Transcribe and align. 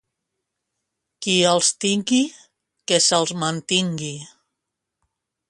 Qui 1.25 1.35
els 1.49 1.69
tingui, 1.85 2.23
que 2.93 2.99
se'ls 3.09 3.35
mantingui. 3.45 4.13